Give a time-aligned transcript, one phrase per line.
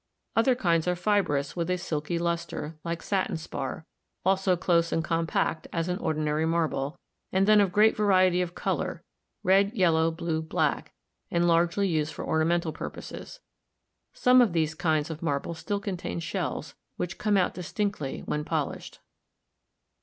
[0.35, 3.85] Other kinds are fibrous with a silky luster, like satin spar;
[4.25, 6.97] also close and compact, as in ordinary marble,
[7.31, 9.03] and then of great variety of color,
[9.43, 10.91] red, yellow, blue, black,
[11.29, 13.41] and largely used for ornamental purposes.
[14.11, 19.01] Some of these kinds of marble still contain shells, which come out distinctly when polished.